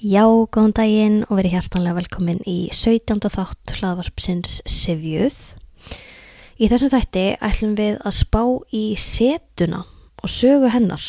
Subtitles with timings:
[0.00, 3.18] Já, góðan daginn og verið hjartanlega velkomin í 17.
[3.20, 5.36] þátt hlaðvarpsins Sivjuð.
[6.56, 8.40] Í þessum þætti ætlum við að spá
[8.72, 9.82] í setuna
[10.24, 11.04] og sögu hennar.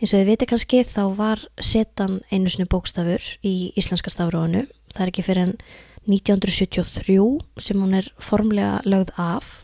[0.00, 4.66] Eins og þið viti kannski þá var setan einu sinni bókstafur í íslenska stafrónu.
[4.90, 5.56] Það er ekki fyrir en
[6.10, 7.22] 1973
[7.68, 9.60] sem hún er formlega lögð af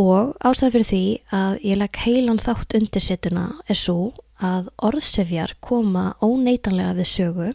[0.00, 1.06] og ástæði fyrir því
[1.44, 7.52] að ég legg heilan þátt undir setuna er svo að orðsefjar koma óneitanlega við sögu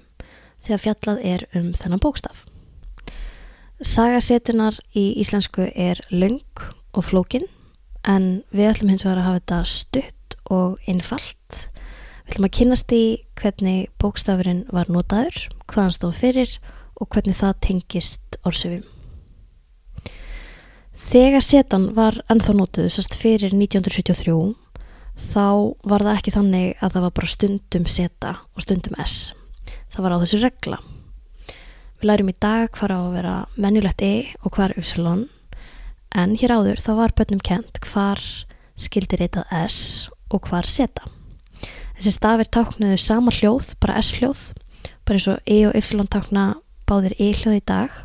[0.65, 2.45] þegar fjallað er um þennan bókstaf.
[3.81, 6.41] Sagasetunar í íslensku er löng
[6.93, 7.47] og flókin
[8.05, 11.57] en við ætlum hins vegar að hafa þetta stutt og einfalt.
[12.25, 13.03] Við ætlum að kynast í
[13.41, 16.57] hvernig bókstafurinn var notaður, hvað hann stóð fyrir
[17.01, 18.85] og hvernig það tengist orðsefjum.
[21.01, 24.35] Þegar setan var ennþá notuð sérst fyrir 1973
[25.17, 29.15] þá var það ekki þannig að það var bara stundum seta og stundum s.
[29.91, 30.79] Það var á þessu regla.
[32.01, 35.27] Við lærum í dag hvað á að vera menjulegt e og hvar upsilon
[36.17, 38.21] en hér áður þá var bönnum kent hvar
[38.79, 41.05] skildi reytað s og hvar seta.
[41.97, 44.47] Þessi stafir táknuðu sama hljóð, bara s hljóð,
[45.05, 46.45] bara eins og e og upsilon tákna
[46.89, 47.99] báðir e hljóð í dag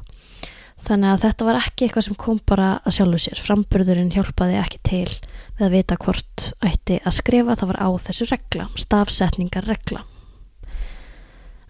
[0.86, 3.40] Þannig að þetta var ekki eitthvað sem kom bara að sjálfu sér.
[3.42, 5.08] Framburðurinn hjálpaði ekki til
[5.56, 7.56] við að vita hvort ætti að skrifa.
[7.56, 10.04] Það var á þessu regla, stafsetningar regla.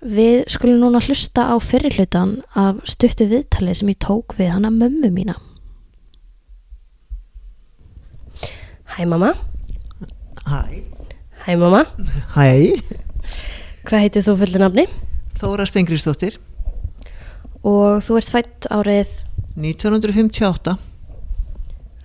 [0.07, 5.11] Við skulum núna hlusta á fyrirlutan af stuttu viðtali sem ég tók við hana mömmu
[5.11, 5.39] mína.
[8.97, 9.33] Hæ mamma.
[10.47, 10.83] Hæ.
[11.47, 11.87] Hæ mamma.
[12.37, 12.77] Hæ.
[13.87, 14.87] Hvað heitir þú fullu nafni?
[15.41, 16.39] Þóra Stengriðsdóttir.
[17.67, 19.11] Og þú ert fætt árið
[19.57, 20.77] 1958.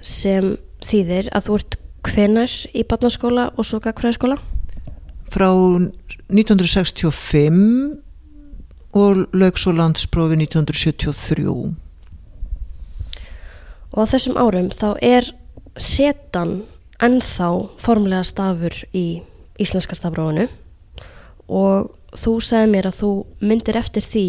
[0.02, 4.38] sem þýðir að þú ert hvenar í barnaskóla og svo gagfræðaskóla?
[5.32, 5.50] Frá
[6.32, 8.02] 1965
[8.98, 11.48] og lög svo landsprófi 1973.
[13.92, 15.32] Og á þessum árum þá er
[15.80, 16.64] setan
[17.02, 17.50] ennþá
[17.82, 19.22] formlega stafur í
[19.62, 20.48] íslenska stafróinu
[21.52, 23.12] og þú segði mér að þú
[23.44, 24.28] myndir eftir því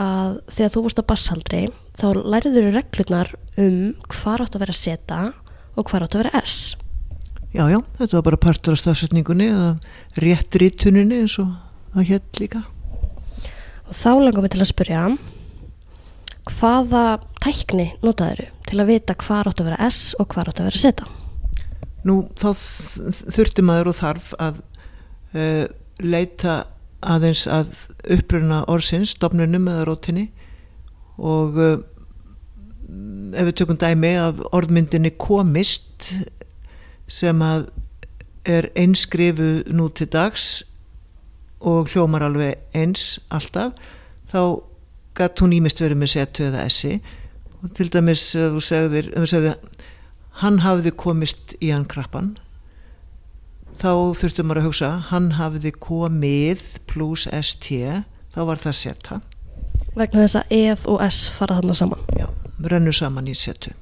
[0.00, 1.62] að þegar þú vorst á bassaldri
[1.96, 5.20] þá læriður reglurnar um hvað átt að vera seta
[5.76, 6.74] og hvað átt að vera S.
[7.54, 9.70] Já, já, þetta var bara partur af stafsetningunni eða
[10.20, 11.54] réttritunni eins og
[11.94, 12.62] það hétt líka.
[13.86, 15.06] Og þá langum við til að spyrja
[16.46, 17.04] hvaða
[17.42, 20.82] tækni notaður til að vita hvað átt að vera S og hvað átt að vera
[20.82, 21.08] seta?
[22.06, 22.48] Nú, þá
[23.34, 24.60] þurfti maður og þarf að
[25.34, 25.64] uh,
[26.02, 26.56] leita
[27.06, 27.72] aðeins að
[28.16, 30.28] uppruna orðsins, stopnunum eða rótinni
[31.16, 31.76] og uh,
[33.36, 36.12] ef við tökum dæmi af orðmyndinni komist
[37.10, 37.68] sem að
[38.46, 40.62] er einskrifu nú til dags
[41.66, 43.74] og hljómar alveg eins alltaf
[44.30, 44.40] þá
[45.16, 46.98] gætt hún ímist verið með setu eða essi.
[47.64, 49.86] Og til dæmis þú segðir, þú segðir
[50.42, 52.34] hann hafði komist í hann krabban
[53.80, 57.72] þá þurftum maður að hugsa hann hafði komið pluss st
[58.36, 59.20] þá var það seta.
[59.96, 62.15] Vegna þess að eð og s fara þarna saman
[62.58, 63.72] já, rennur saman í setu.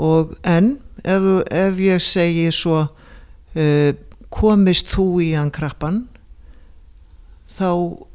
[0.00, 3.92] Og en ef, ef ég segi svo uh,
[4.30, 6.04] komist þú í hann krabban
[7.58, 7.70] þá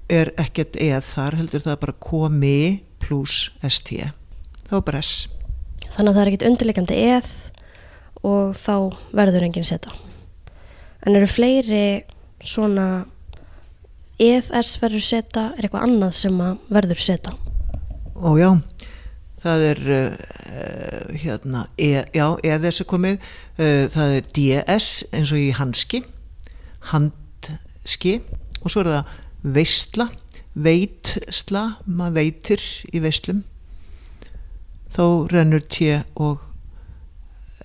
[0.10, 2.60] er ekkert eð þar heldur það bara komi
[3.02, 4.12] pluss st.
[4.66, 5.28] Þá bara s.
[5.94, 7.34] Þannig að það er ekkert undirleikandi eð
[8.26, 8.76] og þá
[9.14, 9.94] verður enginn seta.
[11.06, 12.06] En eru fleiri
[12.42, 13.06] svona
[14.22, 16.42] eðs verður seta er eitthvað annað sem
[16.72, 17.36] verður seta?
[18.16, 18.50] Ó já
[19.46, 23.32] það er uh, hérna e, já, eðs er komið.
[23.60, 26.04] Uh, það er ds eins og í hanski
[26.92, 28.20] handski
[28.62, 29.16] og svo er það
[29.56, 30.10] veistla
[30.56, 32.64] veitsla, maður veitir
[32.96, 33.44] í veislum.
[34.96, 36.44] Þá rennur t og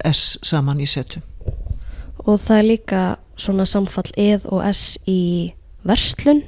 [0.07, 1.23] s saman í setu.
[2.27, 3.03] Og það er líka
[3.41, 5.55] svona samfall eð og s í
[5.87, 6.43] verslun.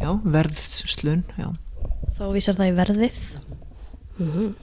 [0.00, 1.50] Já, verðslun já.
[2.16, 3.22] þá vísar það í verðið.
[4.20, 4.54] Mm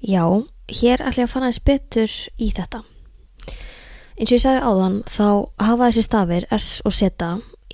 [0.00, 0.24] já,
[0.68, 2.82] hér ætla ég að fara eins betur í þetta
[4.16, 5.28] eins og ég sagði áðan þá
[5.60, 7.10] hafa þessi stafir s og z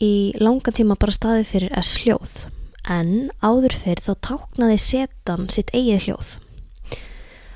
[0.03, 2.47] í langan tíma bara staði fyrir s hljóð
[2.91, 6.33] en áður fyrir þá táknaði setan sitt eigið hljóð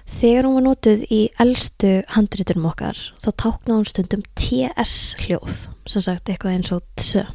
[0.07, 6.05] Þegar hún var notuð í eldstu handríturum okkar þá táknaði hún stundum TS hljóð, sem
[6.05, 7.27] sagt eitthvað eins og TS.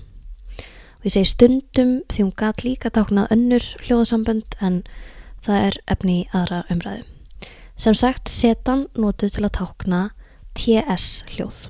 [1.02, 4.84] Og ég segi stundum því hún gæt líka táknað önnur hljóðasambönd en
[5.44, 7.04] það er efni í aðra umræðu.
[7.82, 10.00] Sem sagt setan notuð til að tákna
[10.54, 11.64] TS hljóð.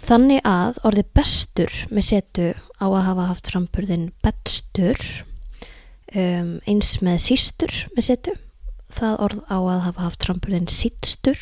[0.00, 5.00] Þannig að orðið bestur með setu á að hafa haft framburðin bestur
[6.12, 8.36] um, eins með sístur með setu.
[8.92, 11.40] Það orð á að hafa haft framburðin sýtstur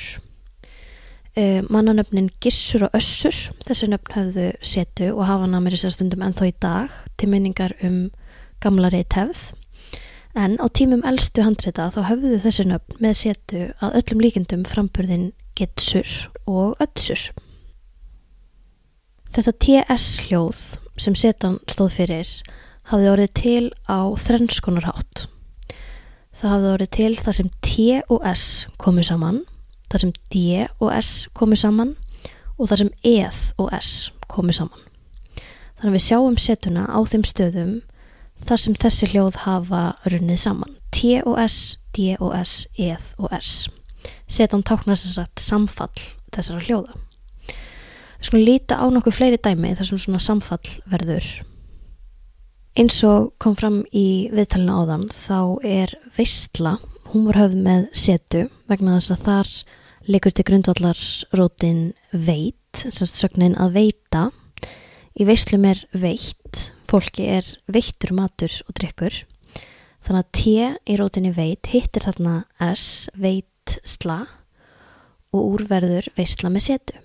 [1.35, 3.35] um, mannanöfnin gissur og össur
[3.67, 8.05] þessi nöfn höfðu setu og hafa namir þessar stundum ennþá í dag til minningar um
[8.63, 9.49] gamla reytefð
[10.39, 15.31] en á tímum eldstu handreita þá höfðu þessi nöfn með setu að öllum líkindum framburðin
[15.59, 17.29] gitsur og ötsur
[19.29, 20.61] Þetta TS hljóð
[20.99, 22.31] sem setan stóð fyrir
[22.89, 25.27] hafði orðið til á þrennskonarhátt.
[26.33, 28.45] Það hafði orðið til þar sem T og S
[28.81, 29.43] komu saman,
[29.93, 30.45] þar sem D
[30.79, 31.95] og S komu saman
[32.57, 33.93] og þar sem Eð og S
[34.31, 34.87] komu saman.
[35.79, 37.75] Þannig að við sjáum setuna á þeim stöðum
[38.47, 40.77] þar sem þessi hljóð hafa runnið saman.
[40.95, 43.69] T og S, D og S, Eð og S.
[44.31, 45.93] Setan táknar sem sagt samfall
[46.35, 46.97] þessara hljóða.
[48.19, 51.27] Við skulum líta á nokkuð fleiri dæmi þar sem svona samfall verður.
[52.79, 56.77] Eins og kom fram í viðtalina áðan þá er veistla,
[57.11, 59.53] hún var höfð með setu vegna þess að þar
[60.09, 61.01] leikur til grundvallar
[61.37, 61.81] rótin
[62.13, 64.29] veit, semst sögnin að veita.
[65.17, 69.15] Í veistlum er veit, fólki er veittur matur og drikkur.
[70.05, 74.21] Þannig að T í rótinni veit hittir þarna S, veitstla
[75.35, 77.01] og úrverður veistla með setu.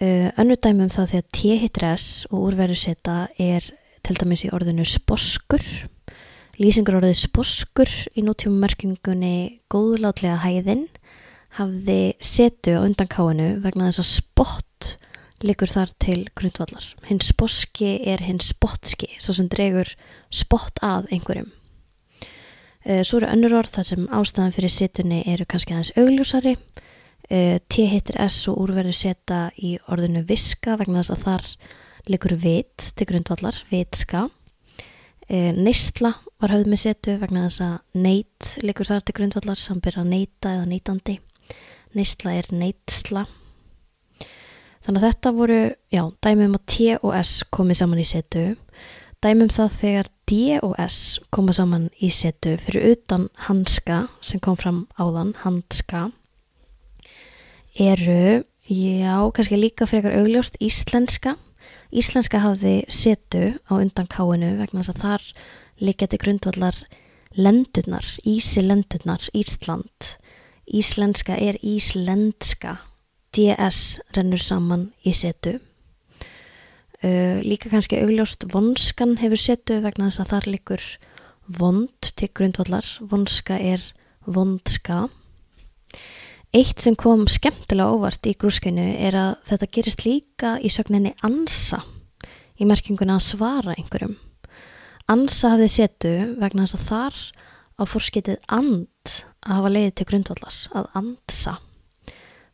[0.00, 3.64] Önnu dæmum það þegar T hittir S og úrverður seta er
[4.04, 5.64] til dæmis í orðinu sposkur.
[6.60, 10.86] Lýsingur orðið sposkur í nútjum merkingunni góðlátlega hæðin
[11.56, 14.90] hafði setu á undan káinu vegna þess að spott
[15.44, 16.88] likur þar til grundvallar.
[17.08, 19.92] Hinn sposki er hinn spottski, svo sem dregur
[20.32, 21.52] spott að einhverjum.
[22.86, 26.56] Uh, svo eru önnur orð þar sem ástæðan fyrir setunni eru kannski aðeins augljósari
[27.26, 31.46] Uh, T hittir S og úrverður seta í orðinu viska vegna þess að þar
[32.06, 34.28] likur vit til grundvallar, vitska.
[35.26, 39.98] Uh, neysla var höfð með setu vegna þess að neitt likur þar til grundvallar, sambir
[39.98, 41.16] að neita eða neitandi.
[41.98, 43.26] Neysla er neitsla.
[44.86, 48.44] Þannig að þetta voru, já, dæmum að T og S komið saman í setu.
[49.24, 50.98] Dæmum það þegar D og S
[51.34, 56.10] koma saman í setu fyrir utan hanska sem kom fram áðan, handska
[57.76, 61.36] eru, já, kannski líka frekar augljóst íslenska.
[61.90, 65.26] Íslenska hafði setu á undan káinu vegna þess að þar
[65.82, 66.78] líkjati grundvallar
[67.36, 70.14] lendurnar, ísi lendurnar, Ísland.
[70.66, 72.78] Íslenska er íslendska.
[73.36, 75.58] DS rennur saman í setu.
[77.04, 80.86] Uh, líka kannski augljóst vonskan hefur setu vegna þess að þar líkur
[81.58, 82.88] vond til grundvallar.
[83.04, 83.84] Vonska er
[84.26, 85.06] vondska.
[86.56, 91.82] Eitt sem kom skemmtilega óvart í grúskinu er að þetta gerist líka í sögninni ansa
[92.56, 94.16] í merkinguna að svara einhverjum.
[95.12, 97.20] Ansa hafði setu vegna þess að þar
[97.76, 99.12] á fórskitið and
[99.44, 101.58] að hafa leiðið til grundvallar, að andsa.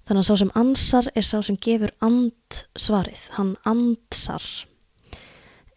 [0.09, 4.43] Þannig að sá sem ansar er sá sem gefur and svarið, hann andsar.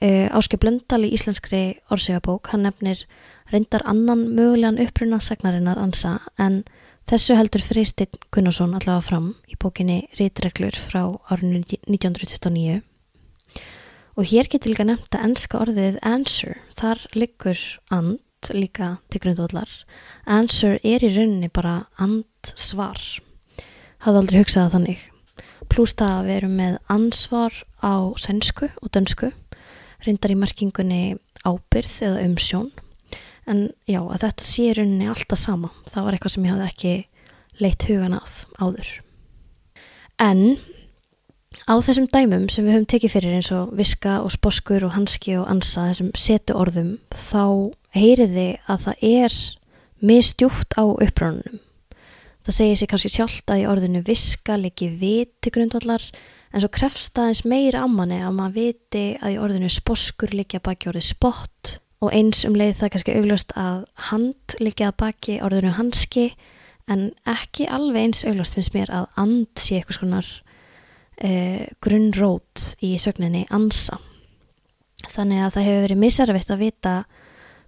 [0.01, 3.06] E, Áskei Blöndal í íslenskri orðsegabók, hann nefnir
[3.54, 6.63] reyndar annan mögulegan uppruna sagnarinnar ansa en
[7.06, 12.80] Þessu heldur Freysteinn Gunnarsson allavega fram í bókinni Ritreglur frá árinu 1929
[14.15, 17.62] og hér getur líka nefnt að ennska orðið answer, þar liggur
[17.94, 19.70] and líka til grundvallar.
[20.25, 23.01] Answer er í rauninni bara andsvar.
[24.05, 25.03] Hafði aldrei hugsað þannig.
[25.65, 29.31] Plús það að við erum með ansvar á sænsku og dönsku,
[30.05, 31.00] reyndar í markingunni
[31.41, 32.69] ábyrð eða umsjón
[33.50, 35.71] en já, að þetta sé rauninni alltaf sama.
[35.89, 36.93] Það var eitthvað sem ég hafði ekki
[37.63, 38.93] leitt hugan að áður.
[40.21, 40.41] En
[41.65, 45.38] á þessum dæmum sem við höfum tekið fyrir eins og viska og sposkur og hanski
[45.39, 49.38] og ansa, þessum setu orðum, þá heyriði að það er
[50.05, 51.64] mistjúft á uppránunum.
[52.45, 56.03] Það segir sér kannski sjálft að í orðinu viska leiki viti grundvallar
[56.53, 60.91] en svo krefst aðeins meira ammanni að maður viti að í orðinu sposkur leikja baki
[60.91, 61.71] orðið spott.
[62.05, 63.79] Og eins um leið það kannski augljóst að
[64.11, 66.27] hand líka að baki orðinu hanski
[66.85, 70.31] en ekki alveg eins augljóst finnst mér að and sé eitthvað skonar
[71.17, 73.97] eh, grunnrót í sögninni ansa.
[75.15, 76.97] Þannig að það hefur verið misarvitt að vita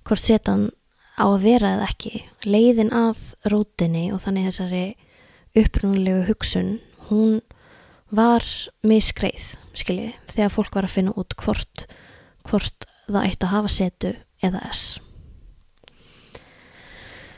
[0.05, 0.69] hvort setan
[1.17, 2.21] á að vera eða ekki.
[2.45, 4.85] Leiðin að rótinni og þannig þessari
[5.57, 6.75] upprunalegu hugsun
[7.09, 7.39] hún
[8.13, 8.45] var
[8.87, 11.87] miskreið skiljið þegar fólk var að finna út hvort
[12.47, 14.13] hvort það ætti að hafa setu
[14.43, 14.85] eða S.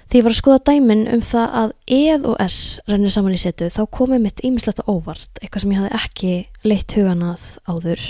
[0.09, 3.41] Því ég var að skoða dæmin um það að eð og s rennir saman í
[3.41, 6.31] setu þá komið mitt ímislegt óvart, eitthvað sem ég hafði ekki
[6.65, 8.05] leitt huganað áður.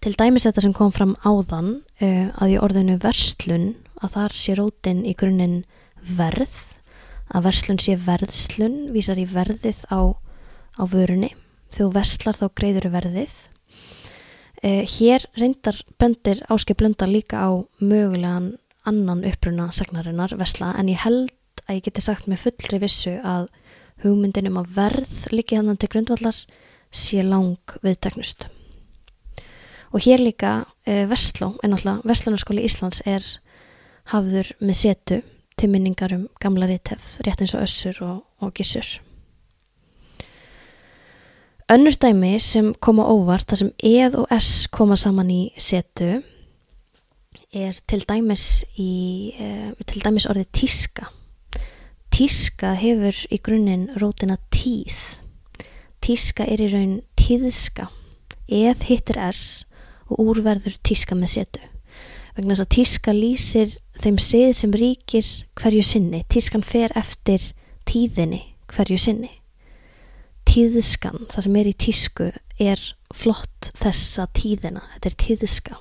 [0.00, 1.70] Til dæmis þetta sem kom fram áðan
[2.02, 3.68] uh, að í orðinu verslun
[4.00, 5.60] að þar sé rótin í grunninn
[6.04, 6.56] verð,
[7.30, 10.00] að verslun sé verðslun, vísar í verðið á,
[10.76, 11.32] á vörunni.
[11.70, 13.36] Þú verslar þá greiður verðið.
[14.60, 21.00] Uh, hér reyndar bendir áskip blönda líka á mögulegan annan uppruna sagnarinnar vesla en ég
[21.00, 21.30] held
[21.66, 23.48] að ég geti sagt með fullri vissu að
[24.04, 26.36] hugmyndin um að verð líki hann til grundvallar
[26.90, 28.48] sé lang viðteknust.
[29.90, 33.24] Og hér líka e, Vestló, en alltaf Vestlunarskóli Íslands er
[34.12, 35.20] hafður með setu
[35.60, 38.88] til minningar um gamla rítefð, rétt eins og össur og, og gissur.
[41.70, 46.22] Önnur dæmi sem koma óvart, þar sem eð og s koma saman í setu,
[47.54, 48.90] er til dæmis, í,
[49.36, 51.10] uh, til dæmis orðið tíska.
[52.10, 54.98] Tíska hefur í grunninn rótina tíð.
[56.02, 57.86] Tíska er í raun tíðska.
[58.50, 59.66] Eð hittir S
[60.10, 61.69] og úrverður tíska með setu.
[62.36, 65.28] Vegna þess að tíska lýsir þeim sið sem ríkir
[65.60, 66.22] hverju sinni.
[66.30, 67.50] Tískan fer eftir
[67.88, 69.32] tíðinni hverju sinni.
[70.50, 72.80] Tíðskan, það sem er í tísku, er
[73.14, 74.82] flott þessa tíðina.
[74.94, 75.76] Þetta er tíðska.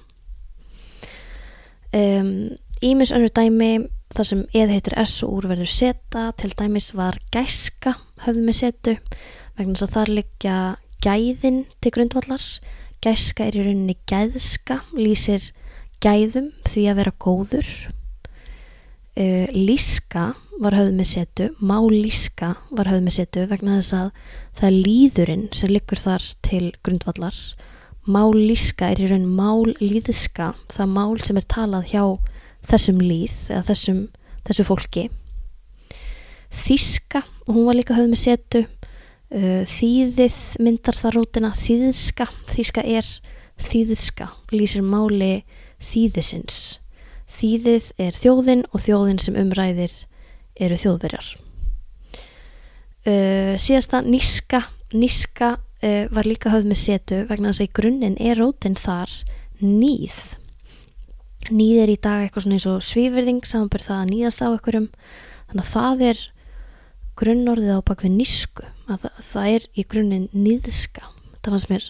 [1.89, 3.71] Ímis um, önnur dæmi
[4.13, 8.57] þar sem eð heitir S og úr verður seta til dæmis var gæska höfðum með
[8.59, 8.95] setu
[9.57, 10.57] vegna þess að þar liggja
[11.05, 12.45] gæðin til grundvallar
[13.05, 15.51] gæska er í rauninni gæðska lýsir
[16.03, 17.71] gæðum því að vera góður.
[19.19, 24.09] Uh, líska var höfðum með setu má líska var höfðum með setu vegna þess að
[24.59, 27.37] það er líðurinn sem liggur þar til grundvallar.
[28.09, 32.03] Mállíska er í raun mállíðska, það mál sem er talað hjá
[32.69, 33.99] þessum líð eða þessum,
[34.47, 35.05] þessu fólki.
[36.49, 43.11] Þíska, hún var líka höfð með setu, uh, þýðið myndar það rótina, þýðska, þíska er
[43.69, 45.43] þýðska, lýsir máli
[45.83, 46.79] þýðisins.
[47.39, 49.93] Þýðið er þjóðin og þjóðin sem umræðir
[50.59, 51.29] eru þjóðverjar.
[53.07, 58.17] Uh, síðasta níska, níska uh, var líka höfð með setu vegna þess að í grunninn
[58.19, 59.13] er rótin þar
[59.63, 60.17] nýð
[61.49, 64.89] nýð er í dag eitthvað svona eins og svíverðing samanbyrð það að nýðast á einhverjum.
[65.49, 66.25] Þannig að það er
[67.19, 68.67] grunnorðið á bakvið nísku.
[68.89, 71.07] Að það, það er í grunninn nýðska
[71.39, 71.87] það fannst mér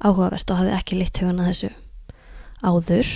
[0.00, 1.70] áhugavert og hafði ekki litt hugana þessu
[2.62, 3.10] áður.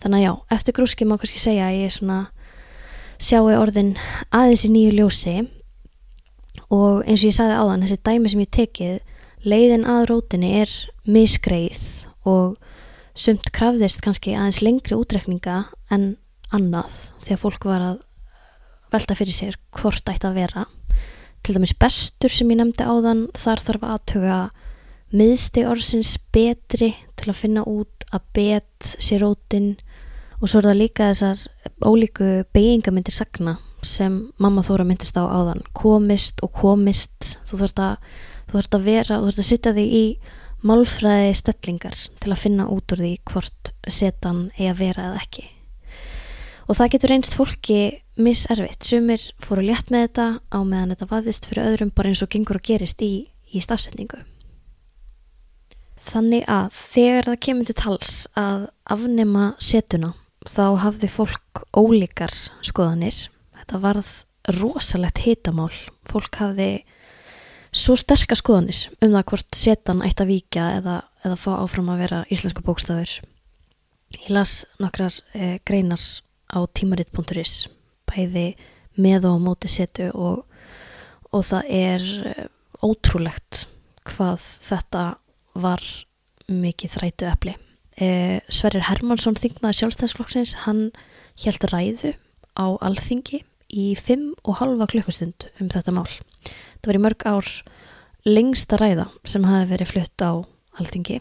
[0.00, 2.20] Þannig að já, eftir grúski má kannski segja að ég svona
[3.20, 3.94] sjáu orðin
[4.32, 5.36] aðeins í nýju ljósi.
[6.70, 8.98] Og eins og ég sagði áðan þessi dæmi sem ég tekið
[9.44, 10.72] leiðin að rótinni er
[11.08, 11.84] misgreið
[12.28, 12.58] og
[13.16, 15.62] sumt krafðist kannski aðeins lengri útrekninga
[15.92, 16.14] en
[16.54, 17.98] annað að fólk var að
[18.90, 20.66] velta fyrir sér hvort ætti að vera.
[21.40, 24.40] Til dæmis bestur sem ég nefndi áðan þar þarf aðtöga
[25.14, 29.72] miðsti orðsins betri til að finna út að bet sér rótin
[30.40, 31.42] og svo er það líka þessar
[31.84, 35.62] ólíku beigingamindir sagna sem mamma Þóra myndist á áðan.
[35.76, 37.36] Komist og komist.
[37.48, 38.10] Þú þurft að,
[38.48, 40.04] þú þurft að vera þú þurft að sitta þig í
[40.60, 45.46] málfræði stellingar til að finna út úr því hvort setan eigi að vera eða ekki.
[46.68, 47.80] Og það getur einst fólki
[48.20, 52.30] miservitt, sumir fóru létt með þetta á meðan þetta vaðist fyrir öðrum bara eins og
[52.30, 54.20] gengur og gerist í, í stafsetningu
[56.06, 60.14] þannig að þegar það kemur til tals að afnema setuna
[60.48, 62.32] þá hafði fólk ólíkar
[62.64, 63.26] skoðanir.
[63.58, 64.10] Þetta varð
[64.56, 65.72] rosalegt hitamál.
[66.08, 66.70] Fólk hafði
[67.76, 72.02] svo sterkast skoðanir um það hvort setan ætti að víkja eða, eða fá áfram að
[72.04, 73.20] vera íslensku bókstafur.
[74.16, 76.02] Ég las nokkrar eh, greinar
[76.50, 77.68] á tímarit.is
[78.10, 78.56] bæði
[78.98, 80.42] með og móti setu og,
[81.30, 82.46] og það er eh,
[82.82, 83.68] ótrúlegt
[84.08, 85.04] hvað þetta
[85.62, 85.84] var
[86.50, 87.54] mikið þrætu epli
[88.00, 90.88] eh, Sverrir Hermansson þingnaði sjálfstæðsflokksins hann
[91.44, 92.14] held ræðu
[92.58, 96.08] á alþingi í fimm og halva klukkustund um þetta mál.
[96.80, 97.50] Það var í mörg ár
[98.26, 100.42] lengsta ræða sem hafi verið flutt á
[100.80, 101.20] alþingi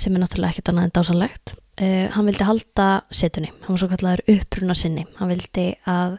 [0.00, 1.52] sem er náttúrulega ekkert annað en dásanlegt.
[1.80, 5.06] Uh, hann vildi halda setunni, hann var svo kallar uppruna sinni.
[5.18, 6.18] Hann vildi að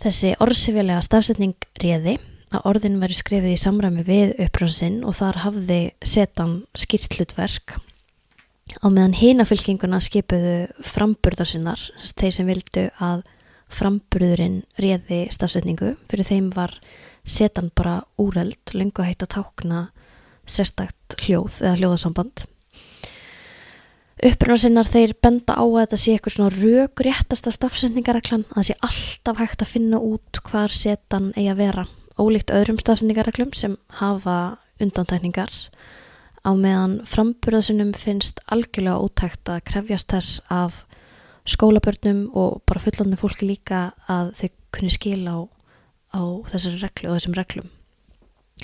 [0.00, 2.16] þessi orðsifjulega stafsetning réði
[2.50, 7.76] að orðin veri skrifið í samræmi við uppruna sinn og þar hafði setan skýrtlutverk
[8.78, 11.80] á meðan hinafylkinguna skipuðu framburðarsinnar,
[12.18, 13.24] þeir sem vildu að
[13.70, 16.74] framburðurinn réði stafsetningu, fyrir þeim var
[17.26, 19.88] setan bara úreld, lengu að heita tákna
[20.50, 22.46] sérstakt hljóð eða hljóðasamband.
[24.20, 29.38] upprunarsinnar þeir benda á að þetta sé eitthvað svona rökréttasta stafsendingareglan að það sé alltaf
[29.40, 31.86] hægt að finna út hvar setan eigi að vera
[32.20, 35.52] ólíkt öðrum stafsendingareglum sem hafa undantækningar
[36.44, 40.84] á meðan framburðasunum finnst algjörlega ótækt að krefjast þess af
[41.48, 45.40] skólabörnum og bara fullandi fólki líka að þau kunni skila á,
[46.16, 46.22] á
[46.52, 47.70] þessari reglu og þessum reglum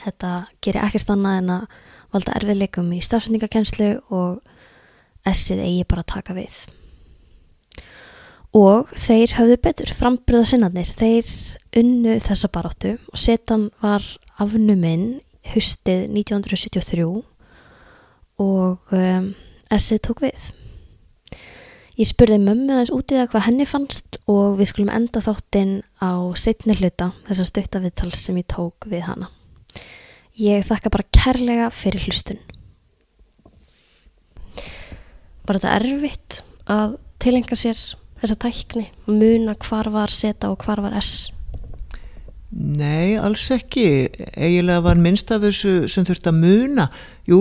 [0.02, 0.32] þetta
[0.64, 1.68] gerir ekkert annað en að
[2.14, 4.40] valda erfiðleikum í stafsendingakenslu og
[5.26, 6.56] essið eigi bara að taka við.
[8.56, 11.28] Og þeir höfðu betur, frambröða sinnarnir, þeir
[11.76, 14.04] unnu þessa baráttu og setan var
[14.40, 15.18] afnuminn
[15.52, 17.04] hustið 1973
[18.42, 19.28] og um,
[19.72, 20.48] essið tók við.
[21.96, 25.78] Ég spurði mömmu aðeins út í það hvað henni fannst og við skulum enda þáttinn
[26.00, 29.30] á setni hluta þessa stöttaviðtal sem ég tók við hana.
[30.36, 32.40] Ég þakka bara kærlega fyrir hlustun
[35.46, 37.78] var þetta erfitt að tilenga sér
[38.20, 41.30] þessa tækni, muna hvar var seta og hvar var S?
[42.56, 43.87] Nei, alls ekki.
[44.32, 46.87] Egilega var minnst af þessu sem þurft að muna.
[47.28, 47.40] Jú,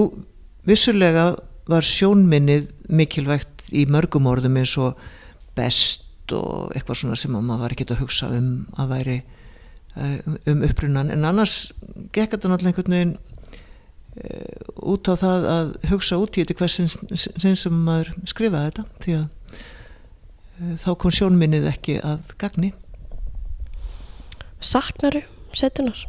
[0.67, 1.29] vissulega
[1.69, 4.99] var sjónminnið mikilvægt í mörgum orðum eins og
[5.57, 8.49] best og eitthvað svona sem maður var ekki að hugsa um
[8.81, 10.19] að væri eh,
[10.51, 11.13] um upprunan.
[11.13, 11.69] En annars
[12.11, 13.15] gekk þetta náttúrulega einhvern veginn
[14.15, 19.15] Eh, út á það að hugsa út í þetta hversin sem maður skrifaði þetta því
[19.17, 19.25] að
[20.55, 22.71] þá kom sjónminnið ekki að gagni.
[24.63, 25.21] Saknaru
[25.55, 25.99] setunar?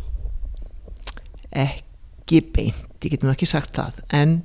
[1.50, 3.98] Ekki beint, ég getum ekki sagt það.
[4.14, 4.38] En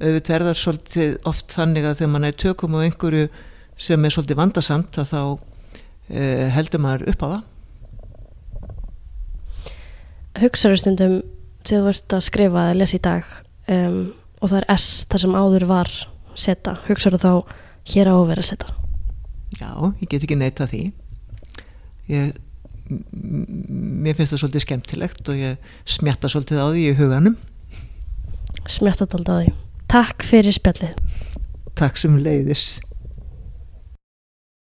[0.00, 3.28] auðvitað er það svolítið oft þannig að þegar mann er tökum á einhverju
[3.80, 7.42] sem er svolítið vandasamt að þá uh, heldur maður upp á það.
[10.44, 11.18] Hugsaður stundum
[11.64, 13.34] sem þú ert að skrifa eða lesa í dag
[13.70, 14.00] um,
[14.42, 15.92] og það er S þar sem áður var
[16.34, 17.32] seta, hugsaður þá
[17.94, 18.83] hér á að vera seta
[19.60, 19.70] Já,
[20.00, 20.82] ég get ekki neyta því.
[22.10, 22.34] Ég
[22.90, 27.36] mér finnst það svolítið skemmtilegt og ég smjatta svolítið á því í huganum.
[28.68, 29.54] Smjatta alltaf á því.
[29.94, 30.98] Takk fyrir spjallið.
[31.78, 32.66] Takk sem leiðis